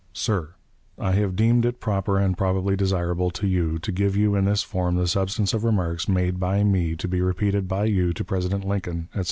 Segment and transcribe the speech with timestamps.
[0.13, 0.55] "SIR:
[0.97, 4.63] I have deemed it proper and probably desirable to you to give you in this
[4.63, 8.65] form the substance of remarks made by me to be repeated by you to President
[8.67, 9.19] Lincoln, etc.